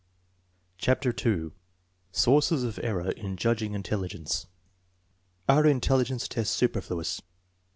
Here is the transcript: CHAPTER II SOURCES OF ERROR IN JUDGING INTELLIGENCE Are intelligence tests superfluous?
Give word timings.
CHAPTER 0.79 1.13
II 1.15 1.51
SOURCES 2.11 2.63
OF 2.63 2.79
ERROR 2.81 3.11
IN 3.11 3.37
JUDGING 3.37 3.75
INTELLIGENCE 3.75 4.47
Are 5.47 5.67
intelligence 5.67 6.27
tests 6.27 6.55
superfluous? 6.55 7.21